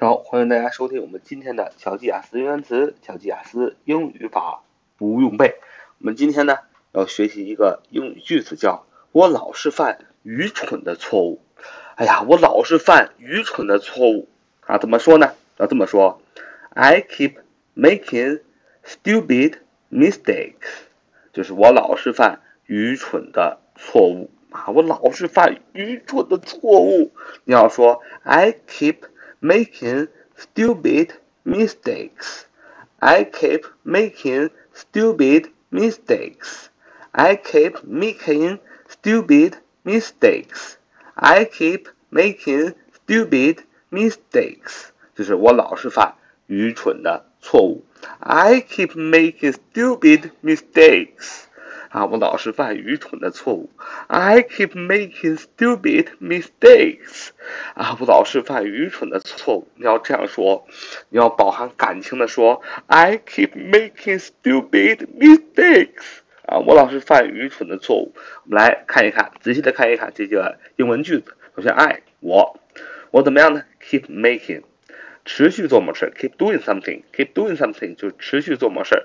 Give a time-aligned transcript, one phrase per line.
[0.00, 4.62] 好，欢迎大家收听我们今天的巧记雅思英单词、巧记雅思英语法
[4.96, 5.56] 不用背。
[5.98, 6.58] 我们今天呢
[6.92, 11.40] 要学习一个英语句子，叫“我老是犯愚蠢的错误”。
[11.98, 14.28] 哎呀，我老是犯愚蠢的错误
[14.60, 14.78] 啊！
[14.78, 15.32] 怎么说呢？
[15.56, 16.22] 要这么说
[16.70, 17.38] ：I keep
[17.74, 18.42] making
[18.84, 19.54] stupid
[19.90, 20.86] mistakes，
[21.32, 24.68] 就是我老是犯愚蠢的错误啊！
[24.68, 27.10] 我老是犯愚蠢的错误。
[27.42, 28.98] 你要说：I keep
[29.39, 31.13] making stupid
[31.43, 32.45] mistakes.
[33.01, 36.69] I keep making stupid mistakes.
[37.13, 40.77] I keep making stupid mistakes.
[41.17, 44.91] I keep making stupid mistakes.
[45.15, 46.15] 就是我老是犯
[46.47, 47.83] 愚蠢的错误。
[48.19, 51.46] I keep making stupid mistakes.
[51.90, 53.70] 啊，我老是犯愚蠢的错误。
[54.06, 57.30] I keep making stupid mistakes。
[57.74, 59.68] 啊，我老是犯愚蠢的错误。
[59.76, 60.66] 你要这样说，
[61.08, 66.02] 你要饱含感情的说，I keep making stupid mistakes。
[66.46, 68.14] 啊，我老是犯愚蠢的错误。
[68.44, 71.36] 我们来看一看，仔细的看一看这个英文句子。
[71.56, 72.60] 首先，I 我
[73.10, 74.62] 我怎么样呢？Keep making，
[75.24, 79.04] 持续做某事，keep doing something，keep doing something 就持续做某事儿。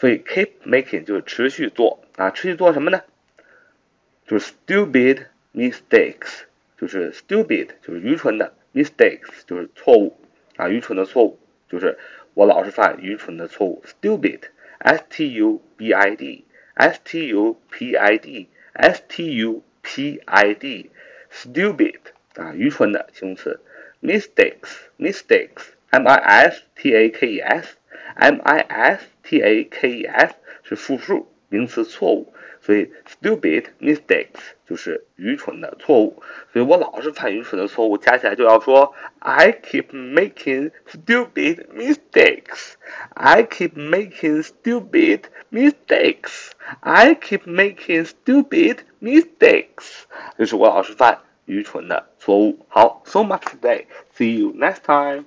[0.00, 3.02] 所以 keep making 就是持续做啊，持续做什么呢？
[4.26, 6.42] 就是 stupid mistakes，
[6.78, 10.18] 就是 stupid 就是愚蠢的 mistakes 就是错误
[10.56, 11.98] 啊，愚蠢的错误就是
[12.34, 14.40] 我老是犯愚蠢的错误 stupid
[14.78, 16.44] s t u b i d
[16.74, 20.90] s t u p i d s t u p i d
[21.30, 21.98] stupid
[22.34, 23.60] 啊，愚蠢的形容词
[24.02, 27.76] mistakes mistakes m i s t a k e s
[28.14, 36.22] m i s t a k e s 是复数名词错误，所以 stupid mistakes 就是愚蠢的错误。
[36.52, 42.74] 所以我老是犯愚蠢的错误，加起来就要说 I keep making stupid mistakes.
[43.10, 45.20] I keep making stupid
[45.52, 46.50] mistakes.
[46.80, 50.04] I keep making stupid mistakes.
[50.36, 52.66] 就是我老是犯愚蠢的错误。
[52.68, 53.84] 好，so much today.
[54.16, 55.26] See you next time.